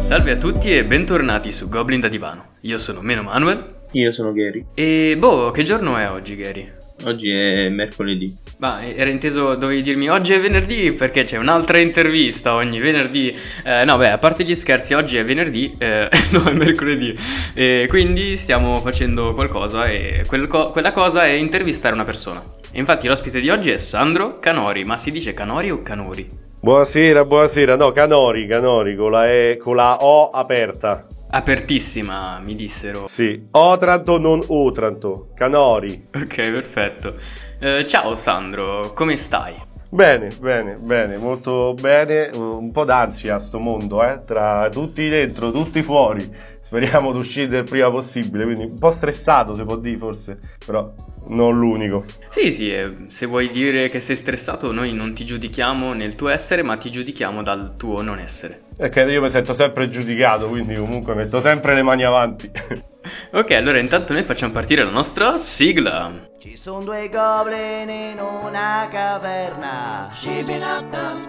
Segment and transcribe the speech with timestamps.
[0.00, 2.56] Salve a tutti e bentornati su Goblin da Divano.
[2.62, 3.78] Io sono Meno Manuel.
[3.92, 4.64] Io sono Gary.
[4.74, 6.72] E boh, che giorno è oggi, Gary?
[7.04, 8.32] Oggi è mercoledì.
[8.58, 13.36] Ma era inteso, dovevi dirmi oggi è venerdì perché c'è un'altra intervista ogni venerdì.
[13.64, 17.14] Eh, no, beh, a parte gli scherzi, oggi è venerdì, eh, no, è mercoledì.
[17.54, 22.42] E quindi stiamo facendo qualcosa e quel co- quella cosa è intervistare una persona.
[22.72, 26.48] E infatti l'ospite di oggi è Sandro Canori, ma si dice Canori o Canori?
[26.62, 27.74] Buonasera, buonasera.
[27.74, 31.06] No, Canori, Canori, con la, e, con la O aperta.
[31.30, 33.06] Apertissima, mi dissero.
[33.08, 35.28] Sì, Otranto, non Otranto.
[35.34, 36.08] Canori.
[36.14, 37.14] Ok, perfetto.
[37.60, 39.54] Eh, ciao Sandro, come stai?
[39.88, 42.28] Bene, bene, bene, molto bene.
[42.34, 44.20] Un po' d'ansia a sto mondo, eh?
[44.26, 46.30] Tra tutti dentro, tutti fuori.
[46.70, 50.88] Speriamo di uscire il prima possibile, quindi un po' stressato si può dire forse, però
[51.26, 52.04] non l'unico.
[52.28, 56.28] Sì, sì, eh, se vuoi dire che sei stressato, noi non ti giudichiamo nel tuo
[56.28, 58.66] essere, ma ti giudichiamo dal tuo non essere.
[58.88, 62.48] Che io mi sento sempre giudicato, quindi comunque metto sempre le mani avanti.
[63.32, 66.28] ok, allora intanto noi facciamo partire la nostra sigla.
[66.38, 70.10] Ci sono due goblin in una caverna.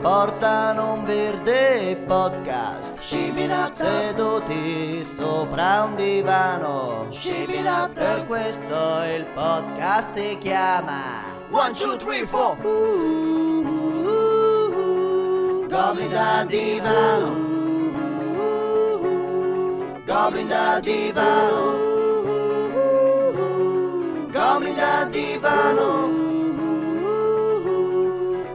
[0.01, 2.99] Portano un verde podcast.
[3.73, 7.09] Seduti sopra un divano.
[7.93, 12.55] Per questo il podcast si chiama One, two, three, four.
[15.67, 17.50] Goblin da divano
[20.11, 21.71] Goblin da divano
[24.29, 26.09] Goblin da divano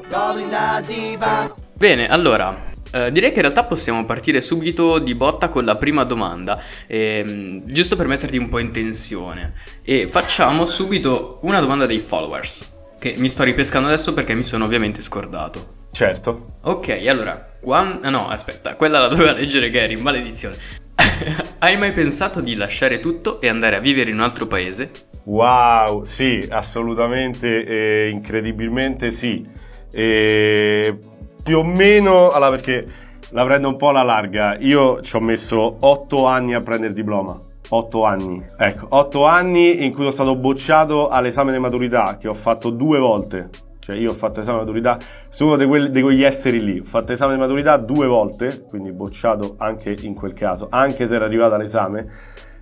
[0.07, 2.63] Goblin da divano Bene, allora,
[2.93, 7.67] eh, direi che in realtà possiamo partire subito di botta con la prima domanda, ehm,
[7.67, 9.55] giusto per metterti un po' in tensione.
[9.83, 14.67] E facciamo subito una domanda dei followers, che mi sto ripescando adesso perché mi sono
[14.67, 15.85] ovviamente scordato.
[15.91, 16.59] Certo.
[16.63, 18.09] Ok, allora, quando...
[18.11, 20.85] no, aspetta, quella la doveva leggere Gary, maledizione.
[21.59, 24.91] Hai mai pensato di lasciare tutto e andare a vivere in un altro paese?
[25.25, 29.45] Wow, sì, assolutamente, eh, incredibilmente sì.
[29.93, 30.99] E
[31.43, 32.87] più o meno, allora perché
[33.31, 36.95] la prendo un po' alla larga, io ci ho messo 8 anni a prendere il
[36.95, 37.37] diploma.
[37.69, 42.35] 8 anni, ecco, 8 anni in cui sono stato bocciato all'esame di maturità che ho
[42.35, 43.51] fatto due volte.
[43.87, 44.99] Cioè io ho fatto l'esame di maturità,
[45.29, 48.65] sono uno di, quelli, di quegli esseri lì, ho fatto l'esame di maturità due volte,
[48.69, 52.09] quindi bocciato anche in quel caso, anche se era arrivato all'esame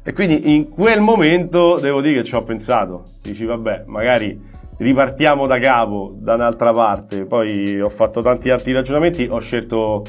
[0.03, 3.05] e quindi in quel momento devo dire che ci ho pensato.
[3.23, 4.39] Dici, vabbè, magari
[4.77, 7.25] ripartiamo da capo, da un'altra parte.
[7.25, 10.03] Poi ho fatto tanti altri ragionamenti, ho scelto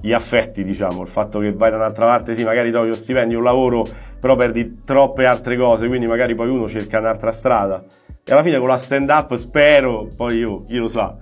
[0.00, 3.38] gli affetti, diciamo, il fatto che vai da un'altra parte, sì, magari trovi lo stipendio,
[3.38, 3.84] un lavoro,
[4.22, 7.82] però perdi troppe altre cose, quindi magari poi uno cerca un'altra strada.
[8.24, 11.16] E alla fine con la stand up spero, poi io, chi lo sa,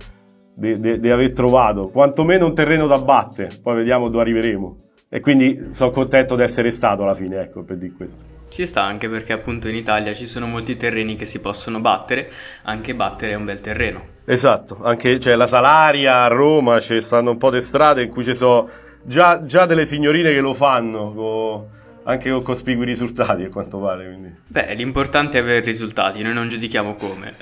[0.53, 4.75] di aver trovato quantomeno un terreno da battere, poi vediamo dove arriveremo.
[5.09, 8.23] E quindi sono contento di essere stato alla fine, ecco, per dire questo.
[8.49, 12.29] Ci sta anche perché appunto in Italia ci sono molti terreni che si possono battere,
[12.65, 14.03] anche battere è un bel terreno.
[14.25, 18.23] Esatto, anche cioè, la Salaria a Roma ci stanno un po' di strade in cui
[18.23, 18.69] ci sono
[19.01, 24.05] già, già, delle signorine che lo fanno, con, anche con cospicui risultati a quanto pare.
[24.05, 24.35] Quindi.
[24.47, 27.35] Beh, l'importante è avere risultati, noi non giudichiamo come.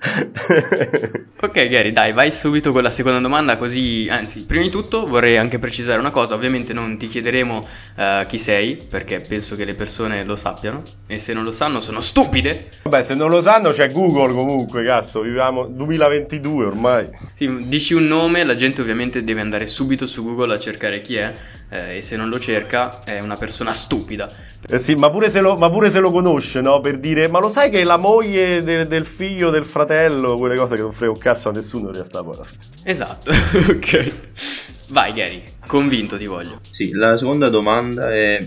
[1.40, 5.36] ok Gary, dai, vai subito con la seconda domanda così, anzi, prima di tutto vorrei
[5.36, 7.58] anche precisare una cosa, ovviamente non ti chiederemo
[7.96, 11.80] uh, chi sei, perché penso che le persone lo sappiano, e se non lo sanno
[11.80, 12.68] sono stupide.
[12.84, 17.08] Vabbè, se non lo sanno c'è Google comunque, cazzo, viviamo 2022 ormai.
[17.34, 21.16] Sì, dici un nome, la gente ovviamente deve andare subito su Google a cercare chi
[21.16, 21.34] è,
[21.68, 24.30] eh, e se non lo cerca è una persona stupida.
[24.68, 26.80] Eh sì, ma pure, lo, ma pure, se lo, conosce, no?
[26.80, 29.89] Per dire, ma lo sai che è la moglie de, del figlio del fratello,
[30.36, 32.36] quelle cose che non frega un cazzo a nessuno in realtà poi.
[32.84, 33.30] Esatto,
[33.70, 34.12] ok.
[34.88, 36.60] Vai Gary, convinto ti voglio.
[36.70, 38.46] Sì, la seconda domanda è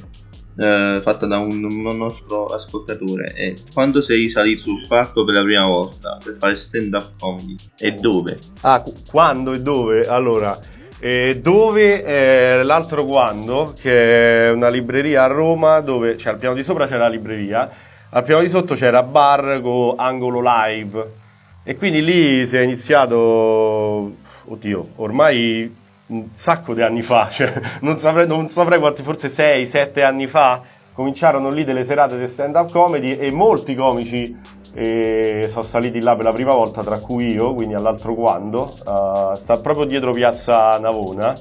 [0.58, 5.42] eh, fatta da un, un, nostro ascoltatore è quando sei salito sul palco per la
[5.42, 8.38] prima volta per fare stand up comedy e dove?
[8.62, 10.02] Ah, quando e dove?
[10.06, 10.60] Allora,
[11.00, 16.56] eh, dove eh, l'altro quando, che è una libreria a Roma, dove cioè, al piano
[16.56, 17.70] di sopra c'era la libreria,
[18.10, 21.22] al piano di sotto c'era bar con angolo live.
[21.64, 24.12] E quindi lì si è iniziato,
[24.46, 25.74] oddio, ormai
[26.08, 30.62] un sacco di anni fa, cioè, non, saprei, non saprei quanti, forse 6-7 anni fa,
[30.94, 36.26] cominciarono lì delle serate di stand-up comedy e molti comici e sono saliti là per
[36.26, 41.36] la prima volta, tra cui io, quindi all'altro quando, uh, sta proprio dietro piazza Navona.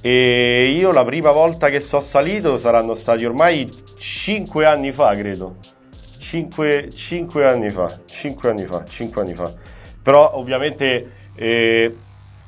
[0.00, 3.68] E io la prima volta che sono salito saranno stati ormai
[3.98, 5.56] 5 anni fa, credo.
[6.28, 9.50] 5, 5 anni fa, 5 anni fa, 5 anni fa.
[10.02, 11.96] Però ovviamente eh,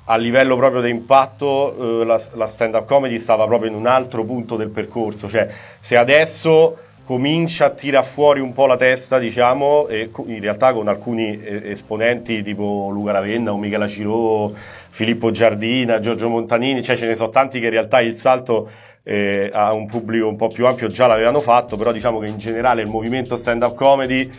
[0.05, 4.23] a livello proprio di impatto eh, la, la stand-up comedy stava proprio in un altro
[4.25, 5.49] punto del percorso, cioè
[5.79, 10.87] se adesso comincia a tirare fuori un po' la testa, diciamo, e in realtà con
[10.87, 14.55] alcuni esponenti tipo Luca Ravenna o Michela Ciro,
[14.91, 18.71] Filippo Giardina, Giorgio Montanini, cioè ce ne sono tanti che in realtà il salto
[19.11, 22.39] eh, a un pubblico un po' più ampio già l'avevano fatto, però diciamo che in
[22.39, 24.31] generale il movimento stand-up comedy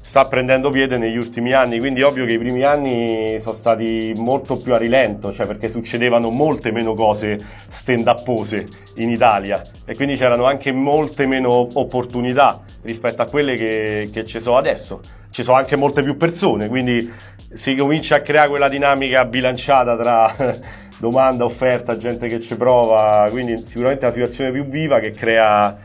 [0.00, 4.58] sta prendendo piede negli ultimi anni, quindi ovvio che i primi anni sono stati molto
[4.58, 7.36] più a rilento, cioè perché succedevano molte meno cose
[7.68, 8.64] stand-upose
[8.96, 14.38] in Italia e quindi c'erano anche molte meno opportunità rispetto a quelle che, che ci
[14.38, 15.00] sono adesso.
[15.30, 17.10] Ci sono anche molte più persone, quindi
[17.54, 20.34] si comincia a creare quella dinamica bilanciata tra
[20.98, 25.76] domanda, offerta, gente che ci prova, quindi sicuramente è una situazione più viva che crea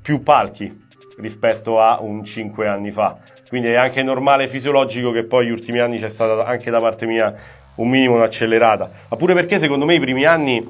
[0.00, 0.82] più palchi
[1.18, 3.18] rispetto a un 5 anni fa.
[3.48, 6.78] Quindi è anche normale e fisiologico che poi negli ultimi anni c'è stata anche da
[6.78, 7.34] parte mia
[7.76, 8.90] un minimo un'accelerata.
[9.08, 10.66] Ma pure perché secondo me i primi anni,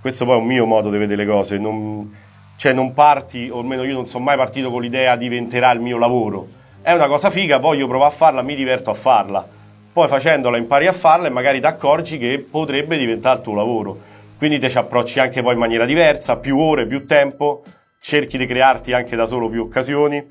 [0.00, 2.14] questo poi è un mio modo di vedere le cose, non,
[2.56, 5.98] cioè non parti, o almeno io non sono mai partito con l'idea diventerà il mio
[5.98, 6.48] lavoro.
[6.80, 9.56] È una cosa figa, voglio provare a farla, mi diverto a farla.
[9.98, 13.98] Poi facendola impari a farla e magari ti accorgi che potrebbe diventare il tuo lavoro.
[14.36, 17.64] Quindi te ci approcci anche poi in maniera diversa, più ore, più tempo,
[18.00, 20.24] cerchi di crearti anche da solo più occasioni.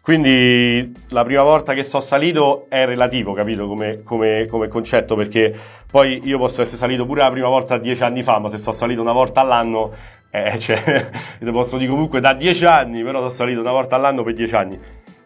[0.00, 5.54] Quindi la prima volta che sono salito è relativo, capito, come, come, come, concetto, perché
[5.90, 8.74] poi io posso essere salito pure la prima volta dieci anni fa, ma se sono
[8.74, 9.92] salito una volta all'anno,
[10.30, 11.10] eh, cioè,
[11.52, 14.80] posso dire comunque da dieci anni, però sono salito una volta all'anno per dieci anni.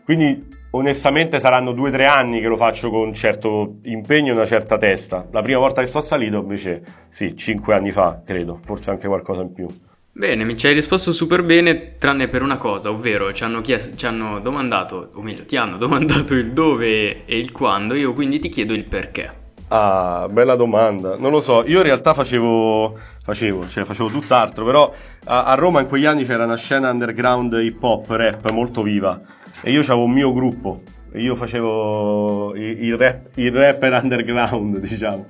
[0.05, 4.35] Quindi onestamente saranno due o tre anni che lo faccio con un certo impegno e
[4.35, 5.27] una certa testa.
[5.31, 9.43] La prima volta che sono salito invece, sì, cinque anni fa, credo, forse anche qualcosa
[9.43, 9.67] in più.
[10.11, 13.97] Bene, mi ci hai risposto super bene, tranne per una cosa, ovvero ci hanno, chiesto,
[13.97, 18.39] ci hanno domandato, o meglio, ti hanno domandato il dove e il quando, io quindi
[18.41, 19.37] ti chiedo il perché.
[19.69, 21.17] Ah, bella domanda.
[21.17, 24.93] Non lo so, io in realtà facevo, facevo, cioè facevo tutt'altro, però
[25.27, 29.21] a, a Roma in quegli anni c'era una scena underground hip hop, rap molto viva
[29.63, 30.83] e io avevo un mio gruppo,
[31.15, 35.27] io facevo il, il, rap, il rapper underground, diciamo.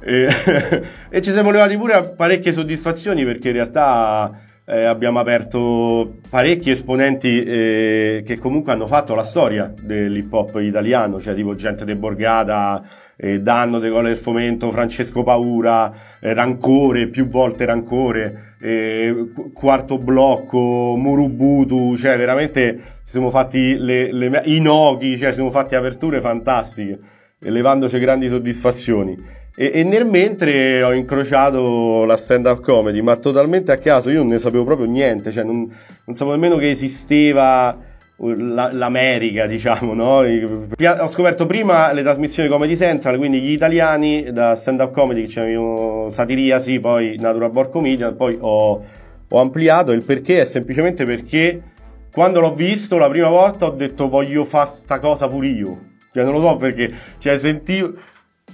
[0.00, 0.28] E,
[1.08, 6.70] e ci siamo levati pure a parecchie soddisfazioni perché in realtà eh, abbiamo aperto parecchi
[6.70, 11.96] esponenti eh, che comunque hanno fatto la storia dell'hip hop italiano, cioè tipo gente de
[11.96, 12.82] Borgata,
[13.16, 19.98] eh, Danno de Gole del Fomento, Francesco Paura, eh, Rancore, più volte Rancore, eh, Quarto
[19.98, 25.74] Blocco, Murubutu, cioè veramente ci siamo fatti le, le, i noghi, cioè ci siamo fatti
[25.74, 26.98] aperture fantastiche,
[27.38, 29.44] levandoci grandi soddisfazioni.
[29.58, 34.28] E, e, nel mentre ho incrociato la stand-up comedy, ma totalmente a caso, io non
[34.28, 35.60] ne sapevo proprio niente, cioè non,
[36.04, 40.22] non sapevo nemmeno che esisteva l'America, diciamo, no?
[40.22, 46.80] Ho scoperto prima le trasmissioni Comedy Central, quindi gli italiani da stand-up comedy c'erano Satiriasi,
[46.80, 48.84] poi Natura Bor Comedian, poi ho,
[49.28, 51.62] ho ampliato il perché è semplicemente perché
[52.10, 55.78] quando l'ho visto la prima volta ho detto voglio fare sta cosa pure io.
[56.12, 57.92] Cioè, non lo so perché, cioè, sentivo,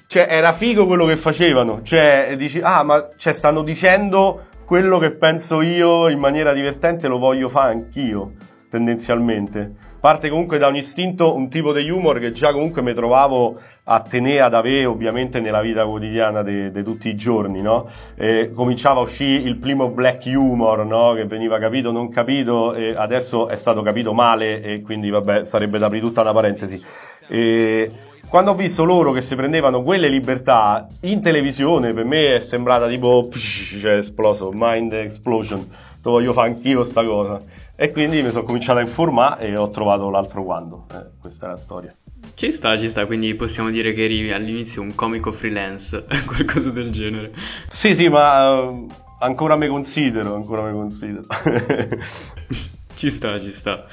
[0.08, 1.82] cioè, era figo quello che facevano.
[1.82, 7.18] Cioè, dici, ah, ma cioè, stanno dicendo quello che penso io in maniera divertente, lo
[7.18, 8.32] voglio fare anch'io,
[8.72, 9.70] tendenzialmente.
[10.00, 14.00] Parte comunque da un istinto, un tipo di humor che già comunque mi trovavo a
[14.00, 17.86] tenere ad avere ovviamente nella vita quotidiana di tutti i giorni, no?
[18.16, 21.12] E cominciava a uscire il primo black humor, no?
[21.12, 25.79] Che veniva capito, non capito, e adesso è stato capito male e quindi vabbè, sarebbe
[25.79, 26.82] da aprire tutta una parentesi.
[27.29, 27.91] E
[28.26, 32.88] quando ho visto loro che si prendevano quelle libertà in televisione, per me è sembrata
[32.88, 35.60] tipo, psh, cioè esploso, mind explosion,
[36.02, 37.60] lo voglio fare anch'io sta cosa.
[37.82, 41.48] E quindi mi sono cominciato a informare e ho trovato l'altro quando, eh, questa è
[41.48, 41.93] la storia.
[42.32, 46.93] Ci sta, ci sta, quindi possiamo dire che eri all'inizio un comico freelance, qualcosa del
[46.93, 47.32] genere.
[47.69, 48.86] Sì, sì, ma uh,
[49.19, 51.27] ancora mi considero, ancora mi considero.
[52.94, 53.84] Ci sta, ci sta.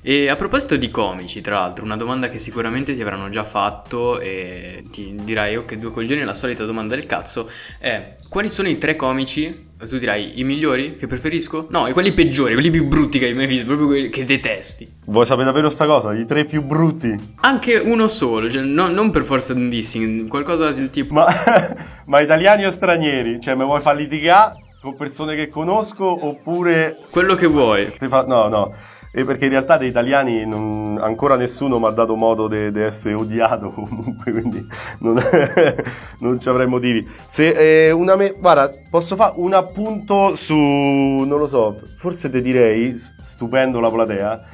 [0.00, 4.18] E a proposito di comici, tra l'altro, una domanda che sicuramente ti avranno già fatto
[4.18, 8.78] e ti dirai, ok, due coglioni, la solita domanda del cazzo è quali sono i
[8.78, 11.66] tre comici, tu dirai, i migliori che preferisco?
[11.70, 14.86] No, i quelli peggiori, quelli più brutti che hai mai visto, proprio quelli che detesti.
[15.06, 16.14] Vuoi sapere davvero sta cosa?
[16.14, 17.14] I tre più brutti?
[17.40, 21.14] Anche uno solo, cioè no, non per forza un dissing, qualcosa del tipo...
[21.14, 21.26] Ma,
[22.06, 23.40] ma italiani o stranieri?
[23.40, 24.62] Cioè, mi vuoi far litigare?
[24.84, 26.98] con persone che conosco oppure...
[27.08, 27.90] Quello che vuoi.
[28.00, 28.74] No, no.
[29.16, 30.98] E perché in realtà dei italiani non...
[31.00, 34.66] ancora nessuno mi ha dato modo di essere odiato comunque, quindi
[34.98, 35.14] non,
[36.18, 37.08] non ci avrei motivi.
[37.28, 38.34] Se eh, una me...
[38.36, 40.54] Guarda, posso fare un appunto su...
[40.54, 44.44] non lo so, forse te direi, stupendo la platea,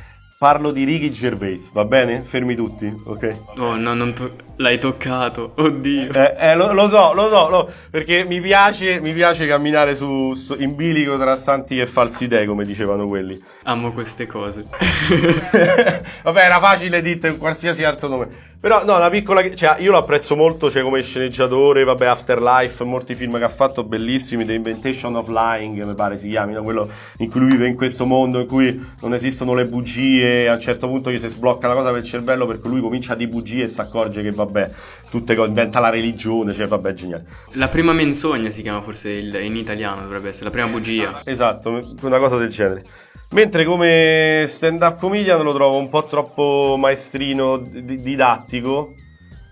[0.41, 2.23] Parlo di Ricky Gervais, va bene?
[2.23, 3.41] Fermi tutti, ok?
[3.59, 6.13] Oh, no, non to- L'hai toccato, oddio.
[6.13, 10.35] Eh, eh, lo, lo so, lo so, lo- perché mi piace, mi piace camminare su,
[10.35, 13.43] su- in bilico tra santi e falsi dei, come dicevano quelli.
[13.63, 14.65] Amo queste cose.
[16.23, 18.29] Vabbè, era facile dite qualsiasi altro nome.
[18.61, 19.43] Però, no, la piccola.
[19.55, 21.85] Cioè, io lo apprezzo molto, cioè, come sceneggiatore.
[21.85, 24.45] Vabbè, Afterlife, molti film che ha fatto bellissimi.
[24.45, 26.63] The Inventation of Lying, mi pare si chiamino.
[26.63, 26.89] Quello
[27.19, 30.49] in cui lui vive in questo mondo in cui non esistono le bugie.
[30.49, 33.13] A un certo punto gli si sblocca la cosa per il cervello perché lui comincia
[33.15, 34.71] a di bugie e si accorge che, vabbè,
[35.11, 35.49] tutte cose.
[35.49, 36.53] Inventa la religione.
[36.53, 37.25] Cioè, vabbè, geniale.
[37.53, 41.23] La prima menzogna si chiama forse il- in italiano, dovrebbe essere la prima bugia.
[41.25, 42.85] Esatto, una cosa del genere.
[43.33, 48.95] Mentre come stand-up comedian lo trovo un po' troppo maestrino di- didattico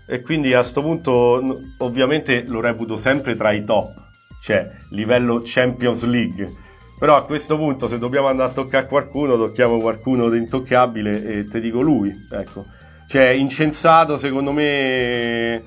[0.05, 1.41] e quindi a sto punto
[1.77, 3.93] ovviamente lo reputo sempre tra i top,
[4.41, 6.51] cioè livello Champions League.
[6.99, 11.43] Però a questo punto se dobbiamo andare a toccare qualcuno, tocchiamo qualcuno di intoccabile e
[11.45, 12.65] te dico lui, ecco.
[13.09, 15.63] Cioè incensato secondo me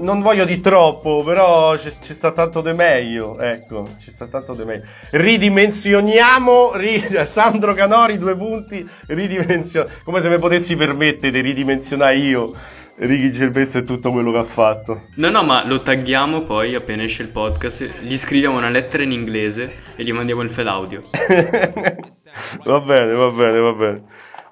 [0.00, 3.38] non voglio di troppo, però ci, ci sta tanto di meglio.
[3.38, 4.84] Ecco, ci sta tanto di meglio.
[5.10, 8.88] Ridimensioniamo ri- Sandro Canori, due punti.
[9.06, 9.96] Ridimensioniamo.
[10.04, 12.54] Come se mi potessi permettere di ridimensionare io
[12.96, 15.02] Ricky Gervais e tutto quello che ha fatto.
[15.16, 19.12] No, no, ma lo tagghiamo poi appena esce il podcast, gli scriviamo una lettera in
[19.12, 21.02] inglese e gli mandiamo il file audio.
[22.64, 24.02] va bene, va bene, va bene.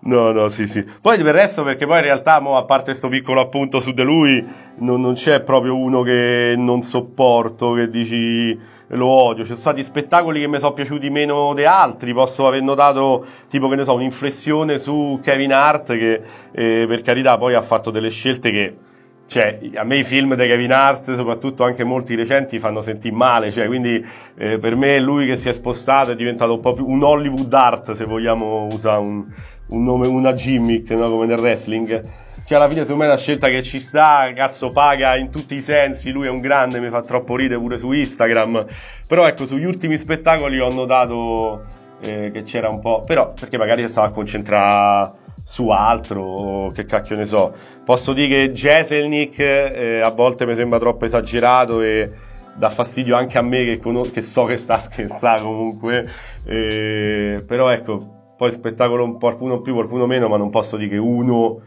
[0.07, 0.85] No, no, sì, sì.
[1.01, 3.91] Poi per il resto, perché poi in realtà, mo, a parte sto piccolo appunto su
[3.93, 4.45] di lui,
[4.77, 8.57] non, non c'è proprio uno che non sopporto, che dici
[8.91, 9.43] lo odio.
[9.43, 12.13] Ci sono stati spettacoli che mi sono piaciuti meno di altri.
[12.13, 16.23] Posso aver notato, tipo, che ne so, un'inflessione su Kevin Hart, che
[16.53, 18.77] eh, per carità poi ha fatto delle scelte che.
[19.29, 23.51] Cioè, a me i film di Kevin Hart, soprattutto anche molti recenti, fanno sentire male.
[23.51, 26.87] Cioè, quindi eh, per me lui che si è spostato, è diventato un po' più
[26.87, 29.25] un Hollywood art, se vogliamo usare un,
[29.69, 31.09] un nome, una gimmick, no?
[31.09, 32.03] come nel wrestling.
[32.45, 35.57] Cioè, alla fine, secondo me è una scelta che ci sta, cazzo, paga in tutti
[35.57, 36.13] i sensi.
[36.13, 38.67] Lui è un grande, mi fa troppo ridere pure su Instagram.
[39.09, 41.65] Però, ecco, sugli ultimi spettacoli ho notato
[42.01, 43.03] eh, che c'era un po'.
[43.05, 47.53] Però, perché magari si stava a concentrare su altro, o che cacchio ne so.
[47.85, 52.13] Posso dire che Jeselnik eh, a volte mi sembra troppo esagerato e
[52.55, 56.09] dà fastidio anche a me che, conos- che so che sta a scherzare comunque.
[56.45, 60.97] Eh, però ecco, poi spettacolo un- qualcuno più, qualcuno meno, ma non posso dire che
[60.99, 61.61] uno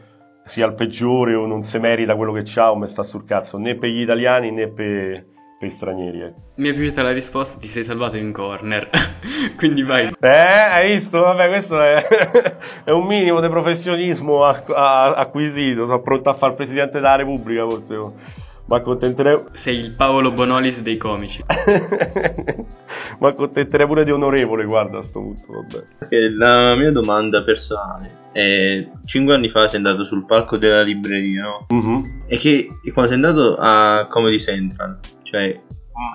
[0.43, 3.57] sia il peggiore o non si merita quello che c'ha o mi sta sul cazzo,
[3.57, 5.25] né per gli italiani né per,
[5.59, 6.21] per gli stranieri.
[6.21, 6.39] ecco.
[6.55, 8.89] Mi è piaciuta la risposta, ti sei salvato in corner.
[9.57, 10.07] Quindi vai.
[10.19, 11.19] Eh, hai visto?
[11.19, 12.03] Vabbè, questo è,
[12.85, 15.85] è un minimo di professionismo acquisito.
[15.85, 18.47] Sono pronto a fare il presidente della Repubblica, forse.
[18.69, 19.45] Ma accontenterei.
[19.51, 21.43] Sei il Paolo Bonolis dei comici.
[23.17, 25.85] Ma accontenterei pure di onorevole, guarda a sto punto, vabbè.
[25.97, 31.43] Perché La mia domanda personale è: 5 anni fa sei andato sul palco della libreria,
[31.43, 31.65] no?
[31.69, 32.23] Mhm.
[32.27, 35.59] E che e quando sei andato a Comedy Central, cioè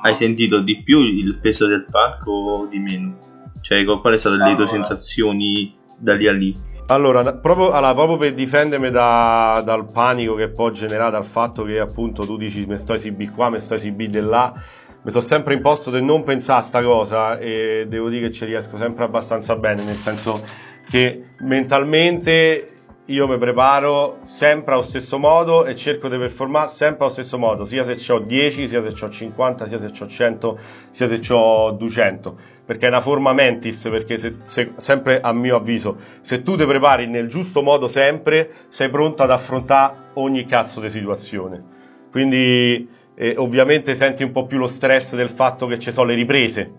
[0.02, 3.18] hai sentito di più il peso del palco o di meno?
[3.60, 4.68] Cioè, co- quali sono le tue Allora.
[4.68, 6.54] sensazioni da lì a lì?
[6.86, 11.80] Allora, proprio, allora, proprio per difendermi da- dal panico che può generare dal fatto che
[11.80, 14.52] appunto tu dici mi sto esibì qua, mi sto esibì di là,
[15.00, 18.44] mi sono sempre imposto di non pensare a sta cosa e devo dire che ci
[18.44, 20.44] riesco sempre abbastanza bene, nel senso
[20.90, 22.68] che mentalmente
[23.06, 27.64] io mi preparo sempre allo stesso modo e cerco di performare sempre allo stesso modo,
[27.64, 30.58] sia se ho 10, sia se ho 50, sia se ho 100,
[30.90, 35.56] sia se ho 200 perché è una forma mentis, perché se, se- sempre a mio
[35.56, 40.80] avviso, se tu ti prepari nel giusto modo sempre, sei pronto ad affrontare ogni cazzo
[40.80, 41.62] di situazione.
[42.10, 46.14] Quindi eh, ovviamente senti un po' più lo stress del fatto che ci sono le
[46.14, 46.72] riprese,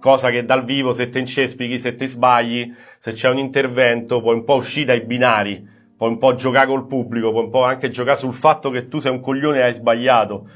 [0.00, 4.34] cosa che dal vivo se te incespichi, se ti sbagli, se c'è un intervento, puoi
[4.34, 5.64] un po' uscire dai binari,
[5.96, 8.98] puoi un po' giocare col pubblico, puoi un po' anche giocare sul fatto che tu
[8.98, 10.48] sei un coglione e hai sbagliato.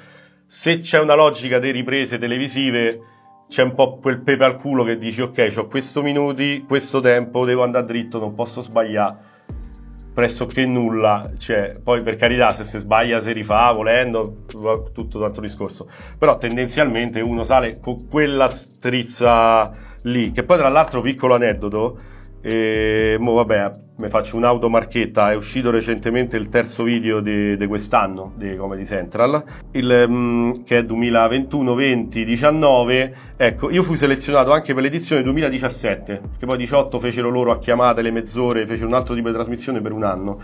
[0.46, 3.00] Se c'è una logica di riprese televisive,
[3.52, 7.44] c'è un po' quel pepe al culo che dici ok, ho questo minuti, questo tempo,
[7.44, 9.30] devo andare dritto, non posso sbagliare
[10.14, 14.44] pressoché nulla, cioè, poi per carità se si sbaglia si rifà volendo,
[14.94, 19.70] tutto altro discorso, però tendenzialmente uno sale con quella strizza
[20.04, 21.98] lì, che poi tra l'altro piccolo aneddoto,
[22.42, 28.56] e mo vabbè, mi faccio un'automarchetta, è uscito recentemente il terzo video di quest'anno di
[28.56, 34.82] Comedy Central, il, mm, che è 2021, 20, 19, ecco, io fui selezionato anche per
[34.82, 39.28] l'edizione 2017, che poi 18 fecero loro a chiamate le mezz'ore, fecero un altro tipo
[39.28, 40.40] di trasmissione per un anno.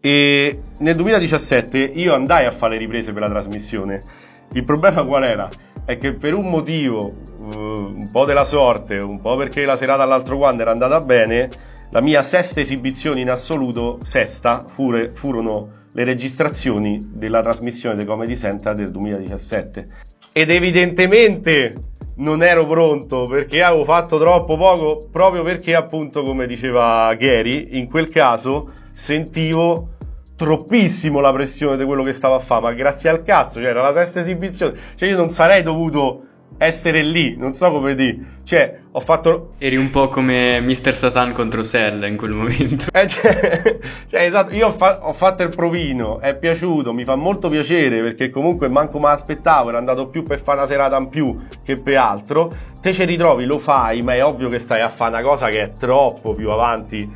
[0.00, 4.00] E nel 2017 io andai a fare riprese per la trasmissione.
[4.54, 5.48] Il problema qual era?
[5.84, 7.12] È che per un motivo,
[7.52, 11.50] eh, un po' della sorte, un po' perché la serata all'altro quando era andata bene,
[11.90, 18.36] la mia sesta esibizione in assoluto, sesta, fure- furono le registrazioni della trasmissione di Comedy
[18.36, 19.88] Central del 2017.
[20.32, 21.74] Ed evidentemente
[22.16, 27.88] non ero pronto perché avevo fatto troppo poco, proprio perché appunto, come diceva Gary, in
[27.88, 29.93] quel caso sentivo
[30.36, 33.82] troppissimo la pressione di quello che stava a fare, ma grazie al cazzo, cioè era
[33.82, 36.24] la sesta esibizione, cioè io non sarei dovuto
[36.56, 38.16] essere lì, non so come dire.
[38.44, 39.54] Cioè, ho fatto...
[39.58, 40.94] Eri un po' come Mr.
[40.94, 42.86] Satan contro Cell in quel momento.
[42.92, 47.16] Eh, cioè, cioè, esatto, io ho, fa- ho, fatto il provino, è piaciuto, mi fa
[47.16, 51.08] molto piacere perché comunque manco me l'aspettavo, era andato più per fare una serata in
[51.08, 52.52] più che per altro.
[52.80, 55.62] Te ci ritrovi, lo fai, ma è ovvio che stai a fare una cosa che
[55.62, 57.10] è troppo più avanti,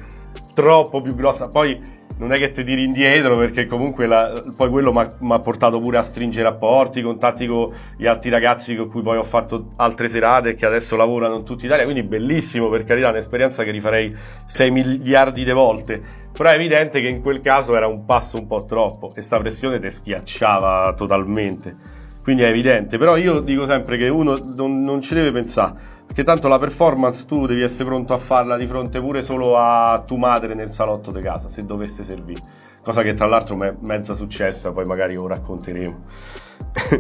[0.55, 1.49] troppo più grossa.
[1.49, 5.81] Poi non è che ti tiri indietro perché comunque la, poi quello mi ha portato
[5.81, 10.09] pure a stringere rapporti, contatti con gli altri ragazzi con cui poi ho fatto altre
[10.09, 14.71] serate che adesso lavorano in tutta Italia, quindi bellissimo per carità, un'esperienza che rifarei 6
[14.71, 18.65] miliardi di volte, però è evidente che in quel caso era un passo un po'
[18.65, 21.97] troppo e sta pressione ti schiacciava totalmente.
[22.23, 26.25] Quindi è evidente, però io dico sempre che uno non, non ci deve pensare perché
[26.25, 30.17] tanto la performance tu devi essere pronto a farla di fronte pure solo a tua
[30.17, 32.41] madre nel salotto di casa, se dovesse servire.
[32.83, 36.05] Cosa che tra l'altro è mezza successa, poi magari lo racconteremo.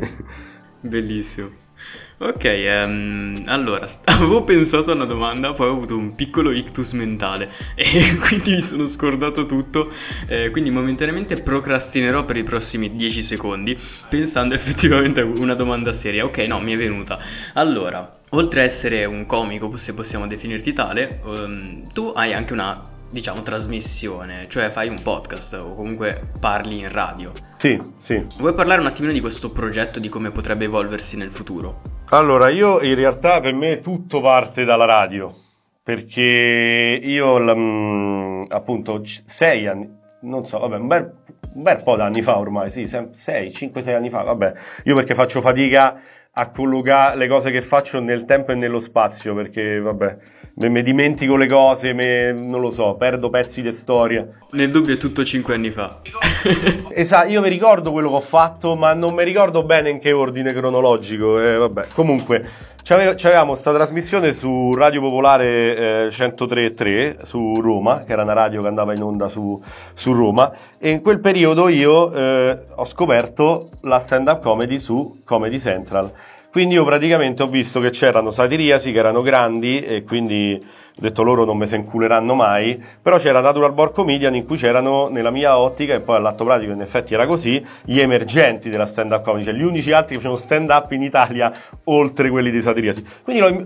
[0.80, 1.48] Bellissimo.
[2.18, 7.48] Ok, um, allora, avevo pensato a una domanda, poi ho avuto un piccolo ictus mentale
[7.74, 9.90] e quindi mi sono scordato tutto,
[10.26, 16.24] eh, quindi momentaneamente procrastinerò per i prossimi 10 secondi pensando effettivamente a una domanda seria.
[16.24, 17.18] Ok, no, mi è venuta.
[17.54, 22.82] Allora, oltre a essere un comico, se possiamo definirti tale, um, tu hai anche una,
[23.10, 27.32] diciamo, trasmissione, cioè fai un podcast o comunque parli in radio.
[27.56, 28.24] Sì, sì.
[28.38, 31.80] Vuoi parlare un attimino di questo progetto, di come potrebbe evolversi nel futuro?
[32.10, 35.34] Allora, io in realtà per me tutto parte dalla radio,
[35.82, 39.88] perché io mm, appunto sei anni,
[40.20, 41.12] non so, vabbè, un bel,
[41.54, 44.52] un bel po' d'anni fa ormai, sì, 6, 5-6 anni fa, vabbè,
[44.84, 46.00] io perché faccio fatica
[46.38, 50.16] a collocare le cose che faccio nel tempo e nello spazio perché vabbè
[50.68, 54.26] mi dimentico le cose, me, non lo so, perdo pezzi di storia.
[54.50, 56.00] Nel dubbio è tutto cinque anni fa.
[56.90, 60.10] esatto, io mi ricordo quello che ho fatto, ma non mi ricordo bene in che
[60.10, 61.40] ordine cronologico.
[61.40, 62.44] Eh, vabbè, comunque,
[62.88, 68.68] c'avevamo questa trasmissione su Radio Popolare eh, 103.3 su Roma, che era una radio che
[68.68, 73.98] andava in onda su, su Roma, e in quel periodo io eh, ho scoperto la
[73.98, 76.10] stand-up comedy su Comedy Central
[76.50, 80.58] quindi io praticamente ho visto che c'erano satiriasi che erano grandi e quindi
[80.98, 84.56] ho detto loro non me se inculeranno mai, però c'era Natural Born Comedian in cui
[84.56, 88.86] c'erano nella mia ottica e poi all'atto pratico in effetti era così, gli emergenti della
[88.86, 91.52] stand up comedy, cioè gli unici altri che facevano stand up in Italia
[91.84, 93.06] oltre quelli di satiriasi.
[93.22, 93.64] Quindi l'ho,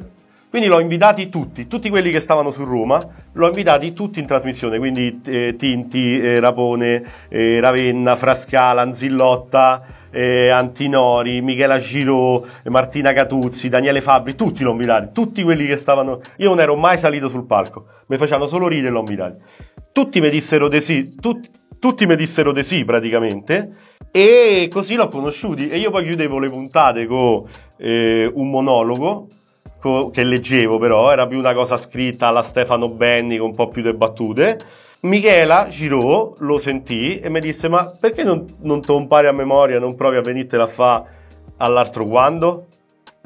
[0.51, 3.01] quindi l'ho invitati tutti, tutti quelli che stavano su Roma,
[3.33, 9.83] l'ho invitati tutti in trasmissione, quindi eh, Tinti, eh, Rapone, eh, Ravenna, Frascala, Anzillotta,
[10.13, 16.21] eh, Antinori, Michela Giro, Martina Catuzzi, Daniele Fabri, tutti invitati, tutti quelli che stavano...
[16.37, 19.37] Io non ero mai salito sul palco, mi facevano solo ridere e invitati.
[19.91, 23.75] Tutti mi dissero di sì, tutti, tutti mi dissero di sì praticamente
[24.11, 27.45] e così l'ho conosciuti e io poi chiudevo le puntate con
[27.79, 29.27] eh, un monologo
[30.13, 33.83] che leggevo però, era più una cosa scritta alla Stefano Benni con un po' più
[33.83, 34.59] di battute
[35.05, 38.93] Michela Giro lo sentì e mi disse: Ma perché non, non te
[39.27, 41.05] a memoria, non provi a venirtela a fare
[41.57, 42.67] all'altro quando?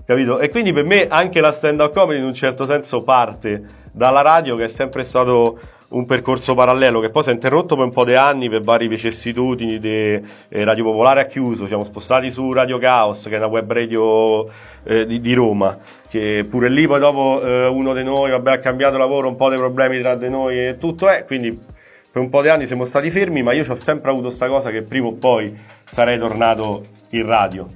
[0.07, 0.39] Capito?
[0.39, 3.63] E quindi per me anche la stand-up comedy in un certo senso parte
[3.93, 7.85] dalla radio, che è sempre stato un percorso parallelo che poi si è interrotto per
[7.85, 12.31] un po' di anni per varie vicissitudini di eh, Radio Popolare ha chiuso, siamo spostati
[12.31, 14.49] su Radio Chaos che è una web radio
[14.83, 18.59] eh, di, di, Roma che pure lì poi dopo eh, uno di noi vabbè, ha
[18.59, 21.57] cambiato lavoro, un po' di problemi tra di noi e tutto è, quindi
[22.11, 24.71] per un po' di anni siamo stati fermi ma io ho sempre avuto questa cosa
[24.71, 27.67] che prima o poi sarei tornato in radio.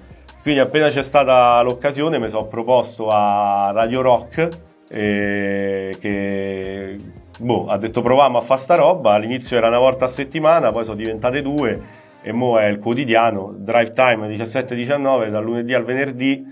[0.42, 4.49] Quindi appena c'è stata l'occasione mi sono proposto a Radio Rock
[4.90, 6.96] eh, che
[7.40, 10.85] boh, ha detto proviamo a fare sta roba, all'inizio era una volta a settimana, poi
[10.85, 16.44] sono diventate due e mo è il quotidiano, drive time 17-19 dal lunedì al venerdì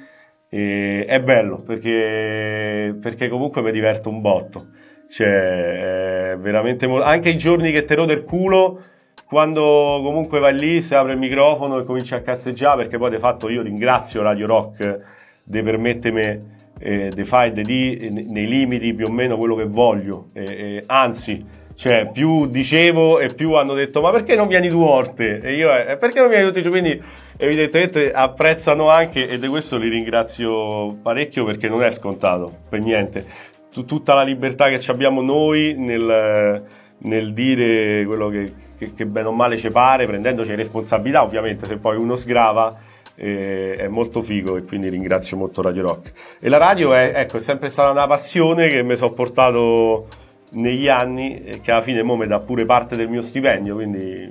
[0.48, 4.68] e è bello perché, perché comunque mi diverto un botto,
[5.10, 8.80] cioè veramente mo- anche i giorni che te rode il culo
[9.26, 13.18] quando comunque vai lì, si apre il microfono e cominci a cazzeggiare perché poi di
[13.18, 15.00] fatto io ringrazio Radio Rock
[15.44, 20.26] di permettermi eh, The Fight di nei limiti più o meno quello che voglio.
[20.32, 24.80] Eh, eh, anzi, cioè, più dicevo e più hanno detto: Ma perché non vieni tu
[24.80, 25.40] Orte?
[25.40, 26.70] E io, eh, perché non vieni giù?
[26.70, 27.00] Quindi,
[27.36, 33.56] evidentemente, apprezzano anche, e di questo li ringrazio parecchio perché non è scontato per niente.
[33.70, 36.64] Tutta la libertà che abbiamo noi nel,
[36.98, 41.76] nel dire quello che, che, che bene o male ci pare, prendendoci responsabilità ovviamente, se
[41.76, 42.87] poi uno sgrava eh,
[43.18, 46.12] è molto figo e quindi ringrazio molto Radio Rock.
[46.40, 50.06] E la radio è, ecco, è sempre stata una passione che mi sono portato
[50.52, 54.30] negli anni e che alla fine mo mi dà pure parte del mio stipendio, quindi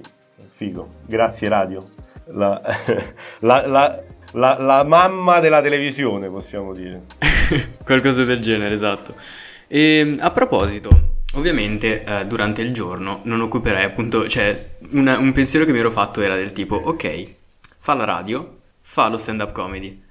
[0.57, 0.87] figo.
[1.05, 1.83] Grazie radio.
[2.27, 2.61] La,
[3.39, 7.03] la, la, la, mamma della televisione, possiamo dire.
[7.83, 9.15] Qualcosa del genere, esatto.
[9.67, 10.89] E a proposito,
[11.35, 15.91] ovviamente eh, durante il giorno non occuperai appunto, cioè una, un pensiero che mi ero
[15.91, 17.27] fatto era del tipo, ok,
[17.77, 18.56] fa la radio,
[18.89, 20.01] fa lo stand up comedy,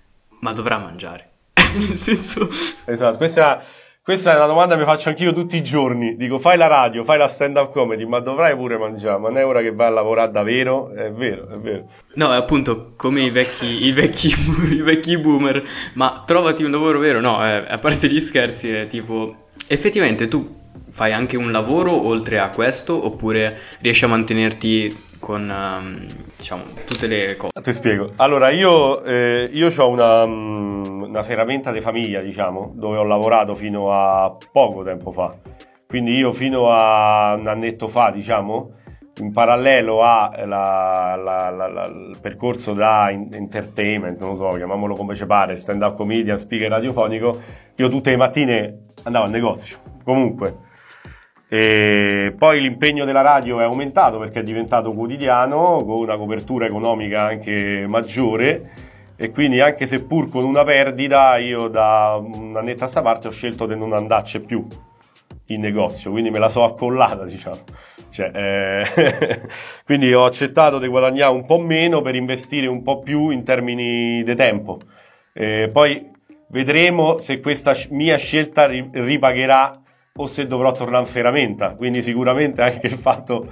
[0.41, 1.31] ma dovrà mangiare.
[1.73, 2.47] Nel senso...
[2.85, 3.65] Esatto, questa
[4.07, 6.15] questa è una domanda che mi faccio anch'io tutti i giorni.
[6.15, 9.19] Dico, fai la radio, fai la stand-up comedy, ma dovrai pure mangiare.
[9.19, 10.93] Ma non è ora che vai a lavorare davvero?
[10.93, 11.89] È vero, è vero.
[12.15, 14.29] No, è appunto come i vecchi, i vecchi,
[14.71, 15.61] i vecchi boomer.
[15.95, 17.19] Ma trovati un lavoro vero?
[17.19, 19.35] No, eh, a parte gli scherzi, è tipo...
[19.67, 20.55] Effettivamente tu
[20.89, 27.09] fai anche un lavoro oltre a questo oppure riesci a mantenerti con um, diciamo tutte
[27.09, 27.51] le cose?
[27.61, 28.12] Ti spiego.
[28.15, 33.57] Allora, io, eh, io ho una, mm, una ferramenta di famiglia, diciamo, dove ho lavorato
[33.57, 35.35] fino a poco tempo fa.
[35.85, 38.69] Quindi io fino a un annetto fa, diciamo,
[39.19, 40.47] in parallelo al
[42.21, 47.37] percorso da entertainment, non so, chiamiamolo come ci pare, stand up comedian, speaker radiofonico,
[47.75, 49.79] io tutte le mattine andavo al negozio.
[50.05, 50.66] Comunque,
[51.49, 57.23] e poi l'impegno della radio è aumentato perché è diventato quotidiano, con una copertura economica
[57.23, 58.71] anche maggiore
[59.17, 63.31] e quindi anche seppur con una perdita io da una netta a sta parte ho
[63.31, 64.67] scelto di non andarci più
[65.47, 67.61] in negozio, quindi me la so accollata diciamo.
[68.11, 69.41] Cioè, eh,
[69.85, 74.23] quindi ho accettato di guadagnare un po' meno per investire un po' più in termini
[74.25, 74.79] di tempo.
[75.33, 76.11] Eh, poi
[76.49, 79.83] vedremo se questa mia scelta ripagherà
[80.17, 81.75] o se dovrò tornare in ferramenta.
[81.75, 83.49] Quindi sicuramente anche il fatto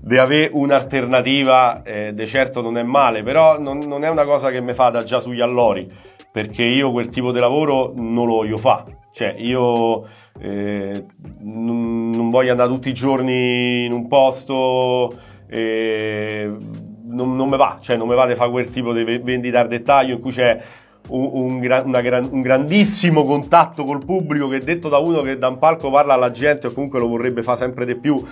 [0.00, 4.50] di avere un'alternativa eh, di certo non è male, però non, non, è una cosa
[4.50, 5.90] che mi fa da già sugli allori,
[6.32, 8.98] perché io quel tipo di lavoro non lo voglio fare.
[9.12, 10.04] Cioè, io
[10.40, 11.04] eh,
[11.40, 15.12] non, non, voglio andare tutti i giorni in un posto,
[15.48, 16.50] eh,
[17.06, 19.68] non, non mi va, cioè non mi va di fare quel tipo di vendita al
[19.68, 20.60] dettaglio in cui c'è
[21.10, 25.58] un, un, gran, un, grandissimo contatto col pubblico che detto da uno che da un
[25.58, 28.24] palco parla alla gente o comunque lo vorrebbe fare sempre di più.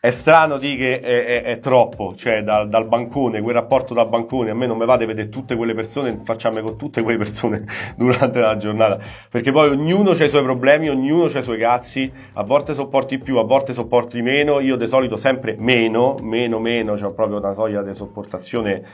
[0.00, 4.04] È strano di che è, è, è troppo, cioè dal, dal, bancone, quel rapporto da
[4.04, 7.18] bancone, a me non mi va di vedere tutte quelle persone, facciamo con tutte quelle
[7.18, 7.64] persone
[7.98, 12.10] durante la giornata, perché poi ognuno ha i suoi problemi, ognuno ha i suoi cazzi,
[12.34, 16.92] a volte sopporti più, a volte sopporti meno, io di solito sempre meno, meno, meno,
[16.92, 18.84] ho proprio una soglia di sopportazione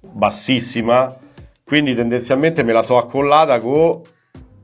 [0.00, 1.16] bassissima,
[1.72, 4.02] quindi tendenzialmente me la so accollata con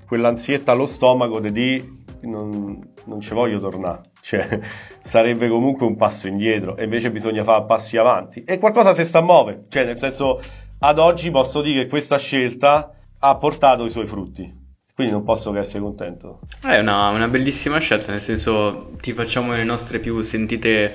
[0.07, 1.85] quell'ansietta allo stomaco di dire
[2.25, 4.11] non, non ci voglio tornare.
[4.21, 4.61] Cioè,
[5.03, 8.45] sarebbe comunque un passo indietro e invece bisogna fare passi avanti.
[8.45, 9.65] E qualcosa si sta a muovere.
[9.71, 10.43] Cioè, nel senso,
[10.81, 14.67] ad oggi posso dire che questa scelta ha portato i suoi frutti.
[14.99, 16.41] Quindi non posso che essere contento.
[16.61, 20.93] È una, una, bellissima scelta, nel senso ti facciamo le nostre più sentite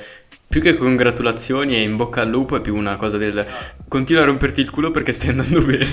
[0.53, 3.43] più che congratulazioni e in bocca al lupo è più una cosa del
[3.87, 5.83] continua a romperti il culo perché stai andando bene.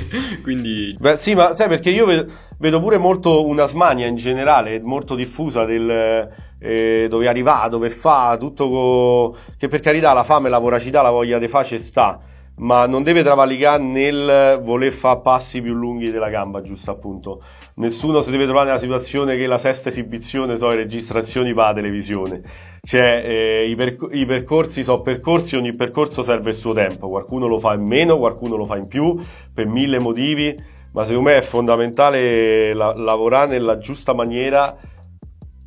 [0.43, 0.95] Quindi.
[1.01, 5.65] Beh, sì, ma sai perché io vedo, pure molto una smania in generale, molto diffusa
[5.65, 9.37] del eh, dove arriva, dove fa, tutto co...
[9.57, 12.21] che per carità la fame, la voracità, la voglia di face sta
[12.61, 17.41] ma non deve travalicare nel voler fare passi più lunghi della gamba, giusto appunto.
[17.75, 21.75] Nessuno si deve trovare nella situazione che la sesta esibizione sono le registrazioni va a
[21.75, 22.43] televisione.
[22.83, 27.09] Cioè, eh, i, perc- i, percorsi sono percorsi, ogni percorso serve il suo tempo.
[27.09, 29.19] Qualcuno lo fa in meno, qualcuno lo fa in più,
[29.53, 30.55] per mille motivi,
[30.93, 34.77] ma secondo me è fondamentale la- lavorare nella giusta maniera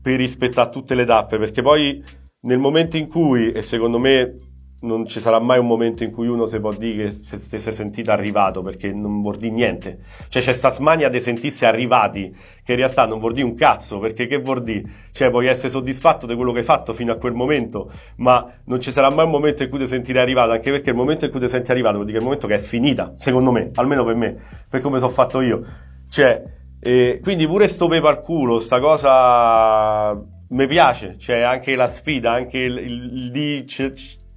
[0.02, 2.04] per rispettare tutte le tappe, perché poi
[2.42, 4.36] nel momento in cui, e secondo me
[4.84, 7.56] non ci sarà mai un momento in cui uno si può dire che si, si
[7.56, 10.00] è sentito arrivato perché non vuol dire niente.
[10.30, 14.00] Cioè c'è sta smania di sentirsi arrivati che in realtà non vuol dire un cazzo
[14.00, 14.84] perché che vuol dire?
[15.12, 18.82] Cioè puoi essere soddisfatto di quello che hai fatto fino a quel momento ma non
[18.82, 21.32] ci sarà mai un momento in cui ti sentirai arrivato anche perché il momento in
[21.32, 23.72] cui ti senti arrivato vuol dire che è il momento che è finita, secondo me,
[23.76, 24.38] almeno per me,
[24.70, 25.64] per come sono fatto io.
[26.10, 26.44] Cioè,
[26.80, 32.34] eh, quindi pure sto pepe al culo, sta cosa mi piace, cioè anche la sfida,
[32.34, 33.66] anche il, il, il di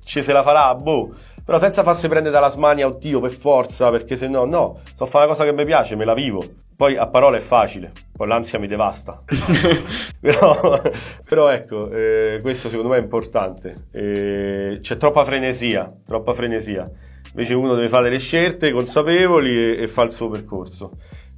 [0.06, 1.14] ci se la farà, boh.
[1.44, 5.26] Però senza farsi prendere dalla smania, oddio, per forza, perché se no, no, so fare
[5.26, 6.44] una cosa che mi piace, me la vivo.
[6.74, 9.22] Poi a parole è facile, poi l'ansia mi devasta.
[10.20, 10.80] però,
[11.28, 13.86] però, ecco, eh, questo secondo me è importante.
[13.92, 16.84] Eh, c'è troppa frenesia, troppa frenesia.
[17.30, 20.90] Invece uno deve fare delle scelte consapevoli e, e fa il suo percorso.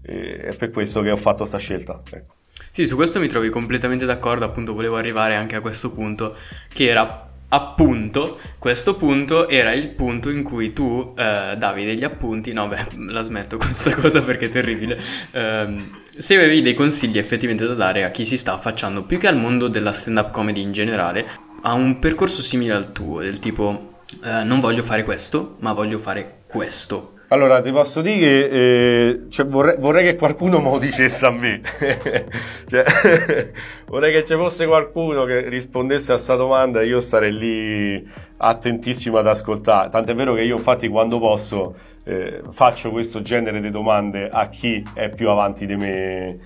[0.03, 2.01] Eh, è per questo che ho fatto questa scelta.
[2.11, 2.35] Ecco.
[2.73, 6.35] Sì, su questo mi trovi completamente d'accordo, appunto volevo arrivare anche a questo punto,
[6.73, 12.53] che era appunto, questo punto era il punto in cui tu eh, davi degli appunti,
[12.53, 14.99] no beh, la smetto con questa cosa perché è terribile,
[15.33, 19.29] Ehm, se avevi dei consigli effettivamente da dare a chi si sta affacciando più che
[19.29, 21.29] al mondo della stand-up comedy in generale,
[21.63, 25.99] a un percorso simile al tuo, del tipo eh, non voglio fare questo, ma voglio
[25.99, 27.18] fare questo.
[27.31, 31.31] Allora, ti posso dire che eh, cioè, vorrei, vorrei che qualcuno me lo dicesse a
[31.31, 31.61] me.
[32.69, 32.85] Cioè,
[33.87, 39.19] vorrei che ci fosse qualcuno che rispondesse a questa domanda e io starei lì attentissimo
[39.19, 39.91] ad ascoltare.
[39.91, 44.83] Tant'è vero che io, infatti, quando posso, eh, faccio questo genere di domande a chi
[44.95, 46.39] è più avanti di me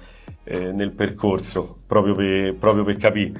[0.43, 3.33] eh, nel percorso, proprio per, proprio per capire.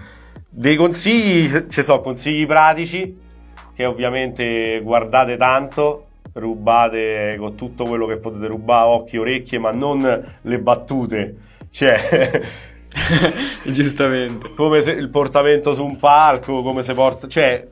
[0.49, 3.19] Dei consigli, ci sono consigli pratici,
[3.75, 10.37] che ovviamente guardate tanto rubate con tutto quello che potete rubare, occhi, orecchie, ma non
[10.41, 11.37] le battute.
[11.71, 12.43] Cioè,
[13.65, 14.51] Giustamente.
[14.55, 17.29] come se il portamento su un palco, come se porta...
[17.29, 17.67] Cioè,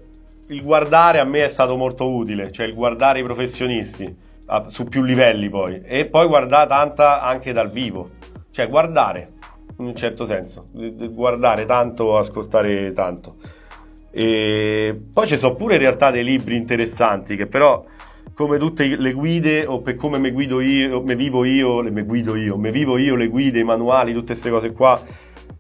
[0.49, 4.13] il guardare a me è stato molto utile, cioè il guardare i professionisti
[4.47, 5.81] a- su più livelli poi.
[5.85, 8.11] E poi guardare tanta anche dal vivo.
[8.51, 9.33] Cioè, guardare,
[9.79, 10.65] in un certo senso.
[10.73, 13.37] Guardare tanto, ascoltare tanto.
[14.11, 17.85] E poi ci sono pure in realtà dei libri interessanti che però
[18.41, 22.37] come tutte le guide o per come mi guido io, mi vivo io, mi guido
[22.37, 24.99] io, mi vivo io le guide, i manuali, tutte queste cose qua.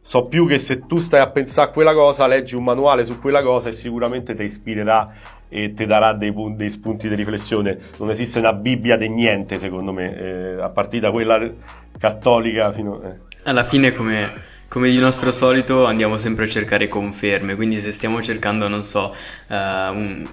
[0.00, 3.20] So più che se tu stai a pensare a quella cosa, leggi un manuale su
[3.20, 5.12] quella cosa e sicuramente ti ispirerà
[5.50, 7.78] e ti darà dei, pun- dei spunti di riflessione.
[7.98, 11.38] Non esiste una Bibbia di niente, secondo me, eh, a partire da quella
[11.98, 13.18] cattolica fino eh.
[13.44, 14.32] Alla fine, come,
[14.68, 17.54] come di nostro solito, andiamo sempre a cercare conferme.
[17.54, 19.14] Quindi, se stiamo cercando, non so,
[19.48, 20.26] eh, un-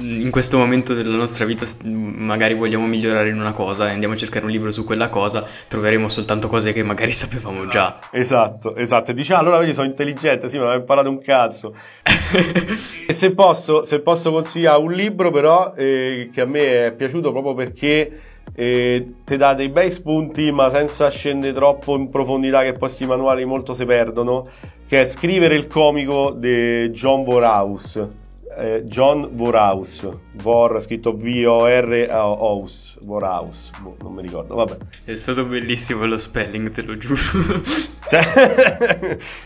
[0.00, 4.16] in questo momento della nostra vita, magari vogliamo migliorare in una cosa e andiamo a
[4.16, 7.98] cercare un libro su quella cosa, troveremo soltanto cose che magari sapevamo già.
[8.10, 9.10] Esatto, esatto.
[9.10, 11.74] E dici, ah, allora vedi, sono intelligente, sì, ma ho imparato un cazzo.
[13.10, 17.32] E se posso, se posso consigliare un libro, però, eh, che a me è piaciuto
[17.32, 18.20] proprio perché
[18.54, 23.06] eh, ti dà dei bei spunti, ma senza scendere troppo in profondità, che poi questi
[23.06, 24.44] manuali molto si perdono,
[24.86, 28.06] che è Scrivere il comico di John Vorhaus.
[28.56, 30.08] Eh, John Vorhaus,
[30.38, 34.76] Vor scritto V-O-R-Haus, Vorhaus, boh, non mi ricordo, vabbè.
[35.04, 37.20] È stato bellissimo lo spelling, te lo giuro.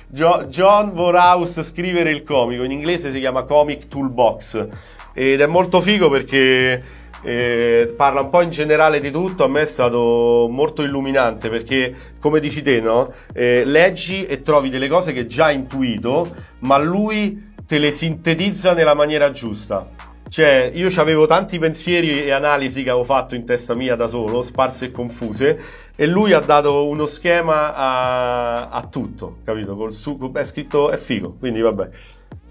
[0.49, 4.69] John Vorhaus scrivere il comico, in inglese si chiama Comic Toolbox
[5.13, 6.83] ed è molto figo perché
[7.23, 11.95] eh, parla un po' in generale di tutto, a me è stato molto illuminante perché
[12.19, 13.13] come dici te, no?
[13.35, 16.27] Eh, leggi e trovi delle cose che già intuito,
[16.61, 19.85] ma lui te le sintetizza nella maniera giusta.
[20.29, 24.43] Cioè, io avevo tanti pensieri e analisi che avevo fatto in testa mia da solo,
[24.43, 25.61] sparse e confuse,
[25.97, 29.75] e lui ha dato uno schema a, a tutto, capito?
[29.75, 31.89] Col su, è scritto, è figo, quindi vabbè,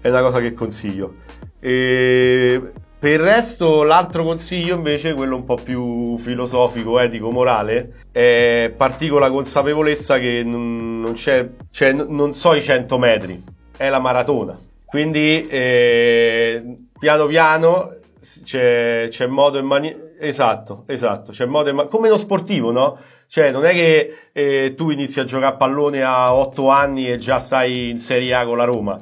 [0.02, 1.14] è una cosa che consiglio.
[1.58, 2.60] E
[2.98, 9.08] per il resto, l'altro consiglio invece, quello un po' più filosofico, etico, morale, è parti
[9.08, 13.42] con la consapevolezza che non, c'è, cioè, non so i 100 metri,
[13.76, 14.58] è la maratona.
[14.94, 16.62] Quindi eh,
[16.96, 17.96] piano piano
[18.44, 19.98] c'è, c'è modo e maniera.
[20.20, 23.00] Esatto, esatto, c'è modo e ma- come lo sportivo, no?
[23.26, 27.18] Cioè, non è che eh, tu inizi a giocare a pallone a 8 anni e
[27.18, 29.00] già stai in Serie A con la Roma.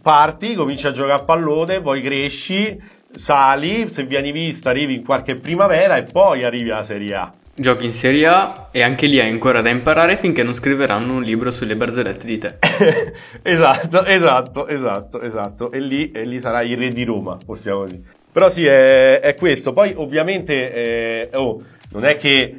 [0.00, 5.34] Parti, cominci a giocare a pallone, poi cresci, sali, se vieni vista arrivi in qualche
[5.34, 7.32] primavera e poi arrivi alla Serie A.
[7.54, 11.22] Giochi in Serie A e anche lì hai ancora da imparare finché non scriveranno un
[11.22, 12.56] libro sulle barzellette di te.
[13.42, 15.70] esatto, esatto, esatto, esatto.
[15.70, 18.00] E lì, e lì sarai il re di Roma, possiamo dire.
[18.32, 19.74] Però sì, è, è questo.
[19.74, 22.58] Poi ovviamente, eh, oh, non è che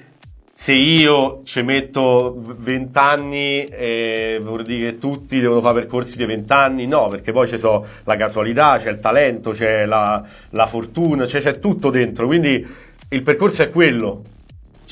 [0.53, 6.25] se io ci metto 20 anni eh, vuol dire che tutti devono fare percorsi di
[6.25, 10.67] 20 anni, no, perché poi c'è so, la casualità, c'è il talento, c'è la, la
[10.67, 12.27] fortuna, c'è, c'è tutto dentro.
[12.27, 12.63] Quindi
[13.10, 14.21] il percorso è quello.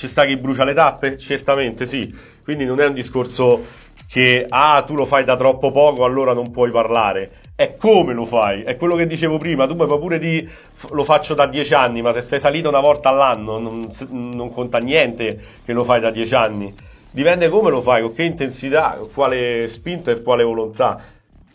[0.02, 1.16] Ci sta chi brucia le tappe?
[1.20, 2.12] Certamente sì.
[2.44, 3.64] Quindi non è un discorso
[4.08, 7.34] che ah, tu lo fai da troppo poco, allora non puoi parlare.
[7.54, 9.68] È come lo fai, è quello che dicevo prima.
[9.68, 10.50] Tu puoi pure di
[10.90, 14.80] lo faccio da dieci anni, ma se sei salito una volta all'anno non, non conta
[14.80, 16.74] niente che lo fai da dieci anni.
[17.12, 21.00] Dipende come lo fai, con che intensità, con quale spinta e quale volontà.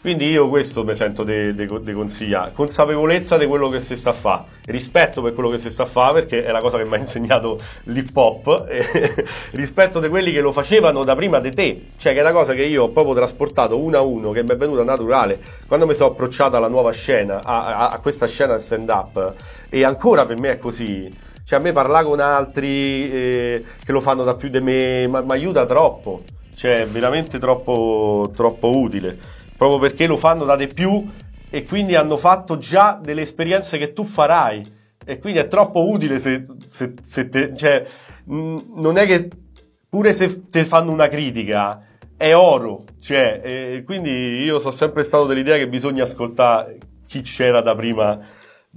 [0.06, 2.52] Quindi io questo mi sento di consigliare.
[2.52, 5.86] Consapevolezza di quello che si sta a fare, rispetto per quello che si sta a
[5.86, 8.66] fare, perché è la cosa che mi ha insegnato l'hip hop,
[9.50, 11.86] rispetto di quelli che lo facevano da prima di te.
[11.98, 14.50] Cioè che è una cosa che io ho proprio trasportato uno a uno, che mi
[14.50, 15.40] è venuta naturale.
[15.66, 19.34] Quando mi sono approcciato alla nuova scena, a, a, a questa scena del stand up,
[19.68, 21.12] e ancora per me è così.
[21.44, 25.32] Cioè a me parlare con altri eh, che lo fanno da più di me mi
[25.32, 26.22] aiuta troppo.
[26.54, 31.04] Cioè veramente troppo, troppo utile proprio perché lo fanno da di più
[31.48, 34.74] e quindi hanno fatto già delle esperienze che tu farai.
[35.04, 37.86] E quindi è troppo utile se, se, se te, cioè,
[38.24, 39.28] mh, non è che
[39.88, 41.82] pure se ti fanno una critica
[42.16, 47.60] è oro, cioè, e quindi io sono sempre stato dell'idea che bisogna ascoltare chi c'era
[47.60, 48.18] da prima,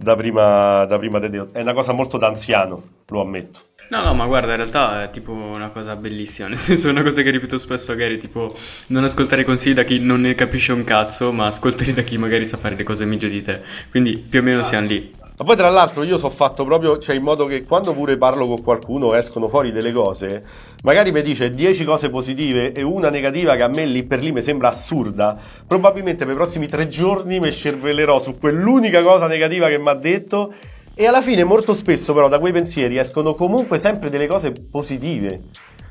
[0.01, 1.49] da prima, da prima di Dio.
[1.51, 3.59] È una cosa molto d'anziano, lo ammetto.
[3.89, 7.03] No, no, ma guarda, in realtà è tipo una cosa bellissima, nel senso è una
[7.03, 8.53] cosa che ripeto spesso a Gary, tipo
[8.87, 12.45] non ascoltare consigli da chi non ne capisce un cazzo, ma ascoltare da chi magari
[12.45, 13.61] sa fare le cose meglio di te.
[13.89, 15.17] Quindi più o meno siamo lì.
[15.39, 18.45] Ma poi tra l'altro io so fatto proprio, cioè in modo che quando pure parlo
[18.45, 20.43] con qualcuno escono fuori delle cose,
[20.83, 24.33] magari mi dice 10 cose positive e una negativa che a me lì per lì
[24.33, 29.69] mi sembra assurda, probabilmente per i prossimi tre giorni mi scervellerò su quell'unica cosa negativa
[29.69, 30.53] che mi ha detto
[30.93, 35.39] e alla fine molto spesso però da quei pensieri escono comunque sempre delle cose positive.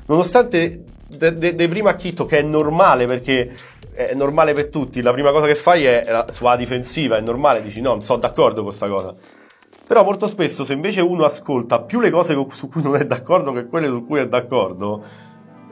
[0.05, 3.51] Nonostante de, de, de prima acchitto che è normale perché
[3.93, 7.63] è normale per tutti, la prima cosa che fai è, è sulla difensiva, è normale,
[7.63, 9.15] dici no, non sono d'accordo con questa cosa.
[9.89, 13.51] Però molto spesso se invece uno ascolta più le cose su cui non è d'accordo
[13.53, 15.03] che quelle su cui è d'accordo,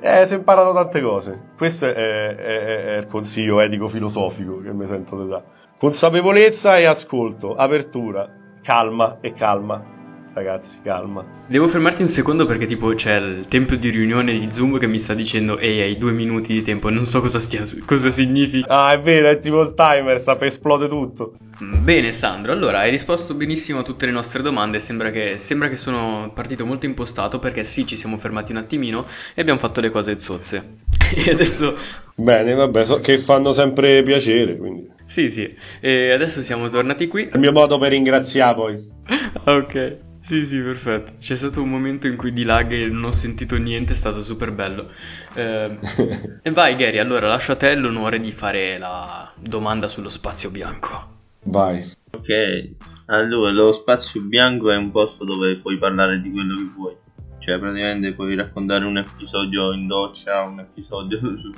[0.02, 1.40] eh, si imparano tante cose.
[1.56, 5.44] Questo è, è, è il consiglio etico-filosofico che mi sento di dare.
[5.78, 8.28] Consapevolezza e ascolto, apertura,
[8.64, 9.97] calma e calma
[10.38, 11.26] ragazzi, calma.
[11.48, 15.00] Devo fermarti un secondo perché tipo c'è il tempo di riunione di Zoom che mi
[15.00, 18.68] sta dicendo ehi hai due minuti di tempo, non so cosa, stia, cosa significa.
[18.68, 21.34] Ah è vero, è tipo il timer, sta per esplodere tutto.
[21.64, 25.70] Mm, bene Sandro, allora hai risposto benissimo a tutte le nostre domande, sembra che, sembra
[25.70, 29.82] che sono partito molto impostato perché sì ci siamo fermati un attimino e abbiamo fatto
[29.82, 30.76] le cose zozze.
[31.16, 31.76] e adesso...
[32.16, 34.96] Bene, vabbè, so che fanno sempre piacere, quindi...
[35.06, 37.30] Sì, sì, e adesso siamo tornati qui.
[37.32, 38.88] Il mio modo per ringraziare poi.
[39.46, 40.07] ok.
[40.28, 41.14] Sì, sì, perfetto.
[41.22, 44.22] C'è stato un momento in cui di lag e non ho sentito niente, è stato
[44.22, 44.86] super bello.
[45.34, 45.80] Eh,
[46.44, 51.20] e vai, Gary, allora lascio a te l'onore di fare la domanda sullo spazio bianco.
[51.44, 51.90] Vai.
[52.12, 52.72] Ok,
[53.06, 56.96] allora lo spazio bianco è un posto dove puoi parlare di quello che vuoi.
[57.40, 61.54] Cioè, praticamente puoi raccontare un episodio in doccia, un episodio su,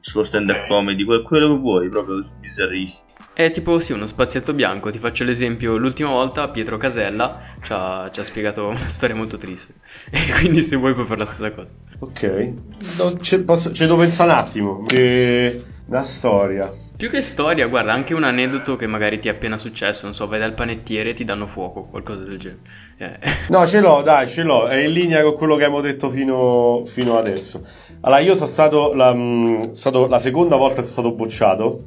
[0.00, 3.05] sullo stand-up comedy, quello che vuoi, proprio bizzarrissimo.
[3.36, 4.88] È tipo sì, uno spazietto bianco.
[4.88, 9.36] Ti faccio l'esempio, l'ultima volta Pietro Casella ci ha, ci ha spiegato una storia molto
[9.36, 9.74] triste.
[10.10, 11.68] E quindi se vuoi puoi fare la stessa cosa.
[11.98, 12.52] Ok,
[12.96, 14.84] no, c'è devo pensare un attimo.
[14.90, 15.62] E...
[15.84, 16.72] Una storia.
[16.96, 20.26] Più che storia, guarda, anche un aneddoto che magari ti è appena successo, non so,
[20.28, 22.60] vai dal panettiere e ti danno fuoco, qualcosa del genere.
[22.96, 23.18] Eh.
[23.50, 26.84] No, ce l'ho, dai, ce l'ho, è in linea con quello che abbiamo detto fino,
[26.86, 27.62] fino adesso.
[28.00, 31.84] Allora, io sono stato la, mh, stato la seconda volta che sono stato bocciato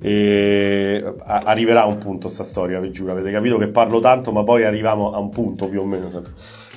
[0.00, 3.12] e arriverà a un punto sta storia, vi giuro.
[3.12, 6.10] Avete capito che parlo tanto, ma poi arriviamo a un punto più o meno.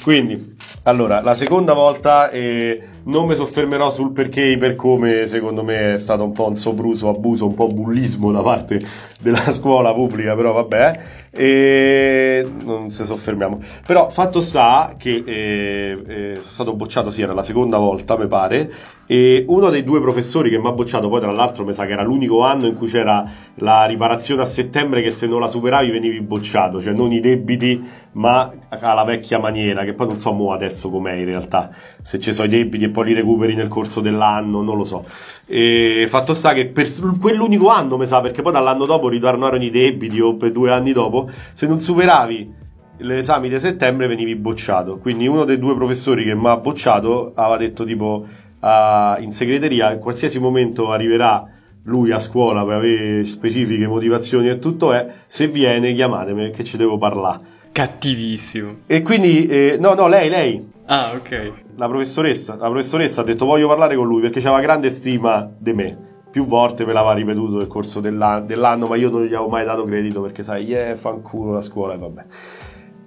[0.03, 5.63] Quindi, allora, la seconda volta eh, non mi soffermerò sul perché e per come, secondo
[5.63, 8.79] me è stato un po' un sopruso, abuso, un po' bullismo da parte
[9.19, 10.99] della scuola pubblica, però vabbè,
[11.31, 13.59] e non ci soffermiamo.
[13.85, 18.27] Però fatto sta che eh, eh, sono stato bocciato, sì, era la seconda volta, mi
[18.27, 18.71] pare,
[19.05, 21.91] e uno dei due professori che mi ha bocciato, poi tra l'altro mi sa che
[21.91, 25.91] era l'unico anno in cui c'era la riparazione a settembre che se non la superavi
[25.91, 30.53] venivi bocciato, cioè non i debiti ma alla vecchia maniera, che poi non so mo
[30.53, 31.71] adesso com'è in realtà,
[32.03, 35.05] se ci sono i debiti e poi li recuperi nel corso dell'anno, non lo so.
[35.45, 36.89] E fatto sta che per
[37.19, 40.91] quell'unico anno mi sa, perché poi dall'anno dopo ritornarono i debiti o per due anni
[40.91, 42.61] dopo, se non superavi
[42.97, 44.97] l'esame di settembre venivi bocciato.
[44.97, 48.25] Quindi uno dei due professori che mi ha bocciato aveva detto tipo
[48.59, 51.47] uh, in segreteria in qualsiasi momento arriverà
[51.85, 56.77] lui a scuola per avere specifiche motivazioni e tutto è se viene chiamatemi che ci
[56.77, 57.39] devo parlare
[57.73, 63.23] cattivissimo e quindi eh, no no lei lei ah ok la professoressa la professoressa ha
[63.23, 65.97] detto voglio parlare con lui perché aveva grande stima di me
[66.29, 69.65] più volte me l'aveva ripetuto nel corso dell'anno, dell'anno ma io non gli avevo mai
[69.65, 72.25] dato credito perché sai yeah, fanculo la scuola e vabbè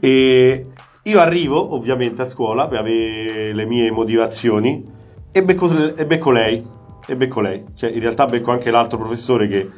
[0.01, 0.67] e
[1.03, 4.95] io arrivo ovviamente a scuola per avere le mie motivazioni
[5.37, 6.67] e becco, e becco lei.
[7.07, 7.63] E becco lei.
[7.75, 9.69] Cioè, in realtà becco anche l'altro professore che,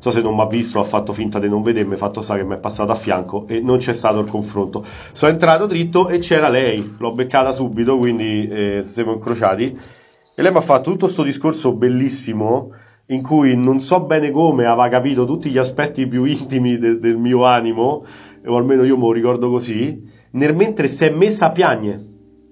[0.00, 2.42] so se non mi ha visto, ha fatto finta di non vedermi, fatto sa che
[2.42, 4.84] mi è passato a fianco e non c'è stato il confronto.
[5.12, 6.94] Sono entrato dritto e c'era lei.
[6.98, 9.78] L'ho beccata subito, quindi eh, siamo incrociati.
[10.34, 12.72] E lei mi ha fatto tutto questo discorso bellissimo
[13.08, 17.18] in cui non so bene come aveva capito tutti gli aspetti più intimi de- del
[17.18, 18.04] mio animo,
[18.46, 20.02] o almeno io me lo ricordo così,
[20.32, 22.09] nel mentre si è messa a piangere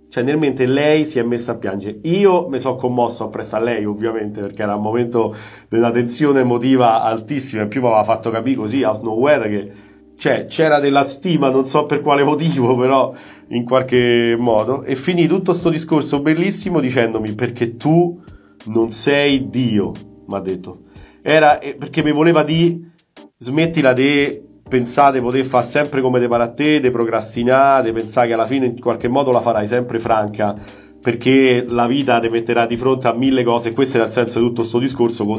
[0.09, 1.99] cioè nel mentre lei si è messa a piangere.
[2.03, 5.35] Io mi sono commosso appresso a lei, ovviamente, perché era un momento
[5.69, 7.63] della tensione emotiva altissima.
[7.63, 9.73] E più mi aveva fatto capire così, out nowhere, che
[10.17, 13.15] cioè, c'era della stima, non so per quale motivo, però
[13.49, 14.83] in qualche modo.
[14.83, 18.21] E finì tutto questo discorso bellissimo dicendomi perché tu
[18.67, 19.93] non sei Dio,
[20.27, 20.85] mi ha detto.
[21.23, 22.93] Era eh, perché mi voleva dire
[23.39, 27.93] smettila di pensare di poter fare sempre come te pare a te, di procrastinare, di
[27.93, 30.55] pensare che alla fine in qualche modo la farai sempre franca,
[31.01, 34.39] perché la vita ti metterà di fronte a mille cose, e questo era il senso
[34.39, 35.37] di tutto questo discorso, con,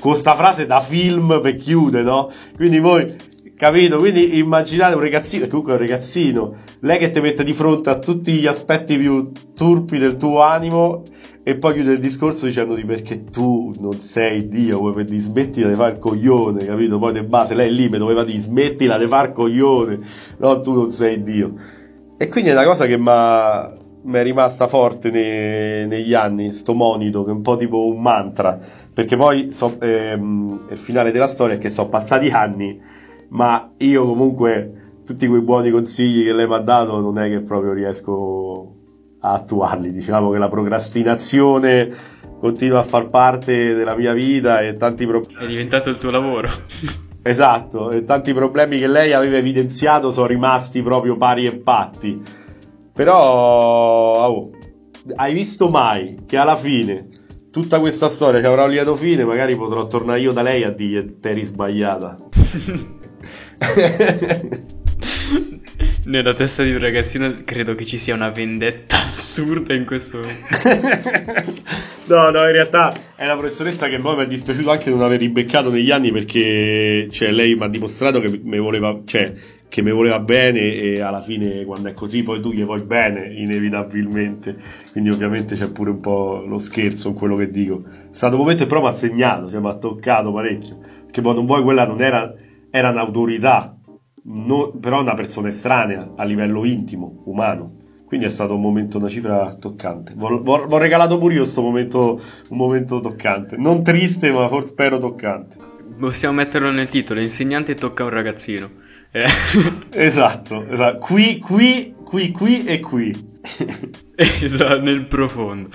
[0.00, 2.30] con sta frase da film per chiudere, no?
[2.56, 3.14] Quindi voi,
[3.62, 3.98] capito?
[3.98, 8.32] Quindi immaginate un ragazzino, comunque un ragazzino, lei che ti mette di fronte a tutti
[8.32, 11.04] gli aspetti più turpi del tuo animo
[11.44, 15.68] e poi chiude il discorso dicendoti perché tu non sei Dio, vuoi per di smettila
[15.68, 16.98] di fare il coglione, capito?
[16.98, 20.00] Poi di base lei lì mi doveva dire smettila di fare il coglione,
[20.38, 21.54] no tu non sei Dio.
[22.16, 27.22] E quindi è una cosa che mi è rimasta forte nei, negli anni, sto monito,
[27.22, 28.58] che è un po' tipo un mantra,
[28.92, 33.00] perché poi so, ehm, il finale della storia è che sono passati anni,
[33.32, 37.40] ma io comunque tutti quei buoni consigli che lei mi ha dato non è che
[37.40, 38.74] proprio riesco
[39.20, 39.90] a attuarli.
[39.90, 41.90] Diciamo che la procrastinazione
[42.38, 45.44] continua a far parte della mia vita e tanti problemi.
[45.44, 46.48] È diventato il tuo lavoro.
[47.22, 52.20] esatto, e tanti problemi che lei aveva evidenziato sono rimasti proprio pari e patti.
[52.92, 54.50] Però, oh,
[55.16, 57.08] hai visto mai che alla fine
[57.50, 60.70] tutta questa storia che avrà un lieto fine, magari potrò tornare io da lei a
[60.70, 62.18] dire te eri sbagliata.
[66.04, 70.18] Nella testa di un ragazzino credo che ci sia una vendetta assurda in questo
[72.08, 75.20] no, no, in realtà è una professoressa che poi mi è dispiaciuto anche non aver
[75.20, 79.32] ribeccato negli anni perché cioè, lei mi ha dimostrato che mi voleva, cioè,
[79.80, 84.56] voleva bene e alla fine quando è così poi tu gli vuoi bene inevitabilmente.
[84.90, 87.82] Quindi ovviamente c'è pure un po' lo scherzo in quello che dico.
[87.86, 90.76] È stato un momento che però mi ha segnato, cioè mi ha toccato parecchio.
[91.04, 92.34] Perché poi non vuoi quella non era,
[92.72, 93.76] era un'autorità
[94.24, 97.80] no, però una persona estranea a livello intimo, umano.
[98.06, 100.14] Quindi è stato un momento, una cifra toccante.
[100.18, 103.56] Ho regalato pure io questo momento, un momento toccante.
[103.56, 105.56] Non triste, ma forse spero toccante.
[105.98, 108.70] Possiamo metterlo nel titolo, l'insegnante tocca un ragazzino.
[109.10, 109.24] Eh.
[109.92, 110.98] esatto, esatto.
[110.98, 113.40] Qui, qui, qui, qui e qui.
[114.14, 115.70] esatto, nel profondo.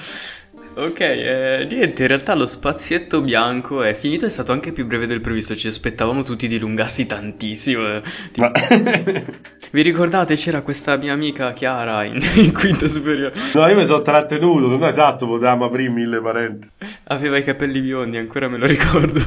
[0.79, 5.07] Ok, eh, niente, in realtà lo spazietto bianco è finito, è stato anche più breve
[5.07, 7.95] del previsto, ci aspettavamo tutti dilungassi tantissimo.
[7.95, 8.01] Eh.
[8.31, 8.51] Tipo...
[9.71, 13.33] Vi ricordate c'era questa mia amica Chiara in, in quinta superiore?
[13.55, 16.69] No, io mi sono trattenuto, se no esatto, potevamo aprire mille parenti.
[17.05, 19.19] Aveva i capelli biondi, ancora me lo ricordo.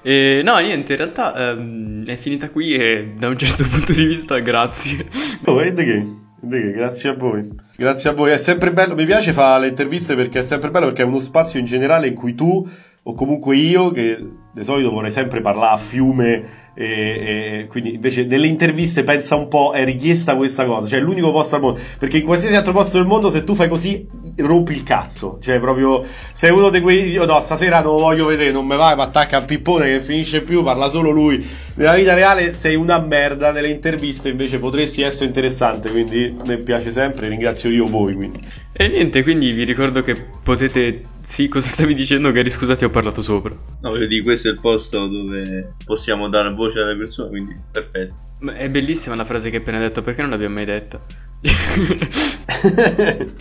[0.00, 4.06] E, no, niente, in realtà ehm, è finita qui e da un certo punto di
[4.06, 5.06] vista grazie.
[5.44, 6.28] Oh, vedi che...
[6.40, 7.48] Grazie a voi.
[7.76, 8.30] Grazie a voi.
[8.30, 8.94] È sempre bello.
[8.94, 12.08] Mi piace fare le interviste perché è sempre bello perché è uno spazio in generale
[12.08, 12.68] in cui tu
[13.02, 14.18] o comunque io, che
[14.52, 19.48] di solito vorrei sempre parlare a fiume e, e, quindi invece nelle interviste pensa un
[19.48, 22.96] po' è richiesta questa cosa cioè l'unico posto al mondo perché in qualsiasi altro posto
[22.96, 27.10] del mondo se tu fai così rompi il cazzo cioè proprio sei uno di quei
[27.10, 30.00] io no stasera non lo voglio vedere non me vai ma attacca a pippone che
[30.00, 31.44] finisce più parla solo lui
[31.74, 36.90] nella vita reale sei una merda nelle interviste invece potresti essere interessante quindi mi piace
[36.92, 38.40] sempre ringrazio io voi quindi
[38.80, 41.02] e niente, quindi vi ricordo che potete...
[41.20, 42.48] Sì, cosa stavi dicendo Gary?
[42.48, 43.54] Scusate, ho parlato sopra.
[43.82, 48.14] No, voglio dire, questo è il posto dove possiamo dare voce alle persone, quindi perfetto.
[48.40, 51.00] Ma è bellissima la frase che hai appena detto, perché non l'abbiamo mai detta?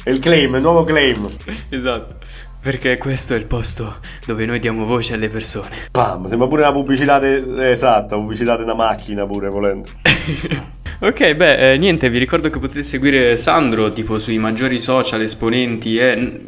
[0.04, 1.30] è il claim, il nuovo claim.
[1.70, 2.18] Esatto.
[2.62, 5.70] Perché questo è il posto dove noi diamo voce alle persone.
[5.92, 7.72] Pam, sembra pure una pubblicità de...
[7.72, 9.90] esatta, pubblicità di una macchina pure volendo.
[11.02, 15.98] Ok, beh, eh, niente, vi ricordo che potete seguire Sandro tipo sui maggiori social esponenti
[15.98, 16.42] e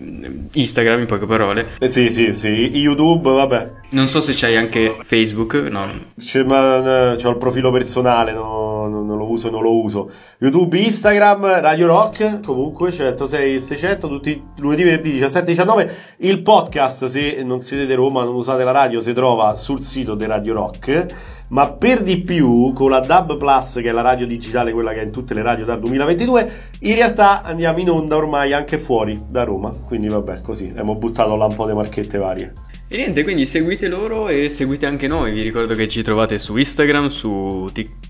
[0.51, 1.69] Instagram in poche parole.
[1.79, 3.71] Eh sì, sì, sì, YouTube, vabbè.
[3.91, 5.87] Non so se c'hai anche Facebook, no.
[6.19, 10.11] C'è, ma, c'ho il profilo personale, no, no, non lo uso, non lo uso.
[10.39, 15.91] YouTube, Instagram, Radio Rock, comunque 106 600, tutti lunedì, venerdì 17 19.
[16.17, 20.15] Il podcast, se non siete di Roma, non usate la radio, si trova sul sito
[20.15, 24.25] di Radio Rock ma per di più con la DAB Plus, che è la radio
[24.25, 26.51] digitale, quella che è in tutte le radio dal 2022,
[26.81, 29.69] in realtà andiamo in onda ormai anche fuori da Roma.
[29.69, 32.53] Quindi vabbè, così abbiamo buttato là un po' di marchette varie.
[32.87, 35.31] E niente, quindi seguite loro e seguite anche noi.
[35.31, 38.00] Vi ricordo che ci trovate su Instagram, su TikTok,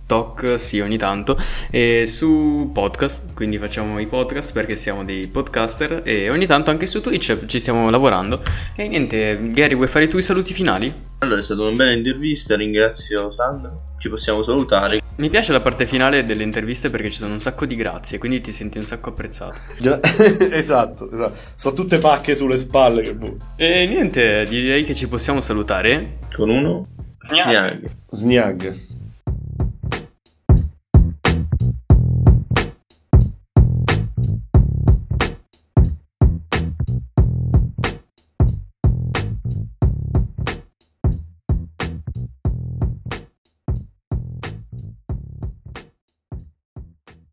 [0.57, 1.37] sì, ogni tanto,
[1.69, 3.33] e su podcast.
[3.33, 7.59] Quindi facciamo i podcast perché siamo dei podcaster e ogni tanto anche su Twitch ci
[7.59, 8.41] stiamo lavorando.
[8.75, 10.93] E niente, Gary, vuoi fare i tuoi saluti finali?
[11.19, 13.73] Allora, è stata una bella intervista, ringrazio Sandra.
[13.97, 15.01] Ci possiamo salutare.
[15.17, 18.41] Mi piace la parte finale delle interviste perché ci sono un sacco di grazie, quindi
[18.41, 19.59] ti senti un sacco apprezzato.
[20.51, 21.35] esatto, esatto.
[21.55, 23.37] Sono tutte pacche sulle spalle che boh.
[23.55, 26.17] E niente, direi che ci possiamo salutare.
[26.33, 26.85] Con uno?
[27.21, 27.89] Sniag.
[28.09, 28.90] Sniag.